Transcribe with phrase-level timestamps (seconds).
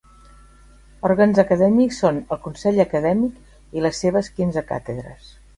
[1.09, 5.33] Òrgans acadèmics són el Consell Acadèmic i les seves quinze Càtedres.